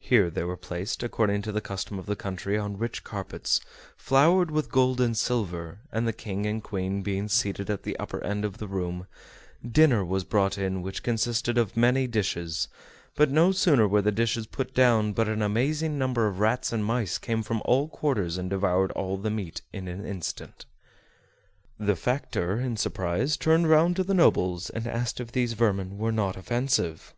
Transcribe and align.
Here 0.00 0.28
they 0.28 0.44
were 0.44 0.58
placed, 0.58 1.02
according 1.02 1.40
to 1.40 1.50
the 1.50 1.62
custom 1.62 1.98
of 1.98 2.04
the 2.04 2.14
country, 2.14 2.58
on 2.58 2.76
rich 2.76 3.02
carpets, 3.04 3.58
flowered 3.96 4.50
with 4.50 4.70
gold 4.70 5.00
and 5.00 5.16
silver; 5.16 5.78
and 5.90 6.06
the 6.06 6.12
King 6.12 6.44
and 6.44 6.62
Queen 6.62 7.00
being 7.00 7.26
seated 7.26 7.70
at 7.70 7.82
the 7.82 7.96
upper 7.96 8.22
end 8.22 8.44
of 8.44 8.58
the 8.58 8.66
room, 8.68 9.06
dinner 9.66 10.04
was 10.04 10.24
brought 10.24 10.58
in, 10.58 10.82
which 10.82 11.02
consisted 11.02 11.56
of 11.56 11.74
many 11.74 12.06
dishes; 12.06 12.68
but 13.14 13.30
no 13.30 13.50
sooner 13.50 13.88
were 13.88 14.02
the 14.02 14.12
dishes 14.12 14.46
put 14.46 14.74
down 14.74 15.14
but 15.14 15.26
an 15.26 15.40
amazing 15.40 15.96
number 15.96 16.26
of 16.28 16.38
rats 16.38 16.70
and 16.70 16.84
mice 16.84 17.16
came 17.16 17.42
from 17.42 17.62
all 17.64 17.88
quarters 17.88 18.36
and 18.36 18.50
devoured 18.50 18.90
all 18.92 19.16
the 19.16 19.30
meat 19.30 19.62
in 19.72 19.88
an 19.88 20.04
instant. 20.04 20.66
The 21.80 21.96
factor, 21.96 22.60
in 22.60 22.76
surprise, 22.76 23.38
turned 23.38 23.70
round 23.70 23.96
to 23.96 24.04
the 24.04 24.12
nobles 24.12 24.68
and 24.68 24.86
asked 24.86 25.18
if 25.18 25.32
these 25.32 25.54
vermin 25.54 25.96
were 25.96 26.12
not 26.12 26.36
offensive. 26.36 27.14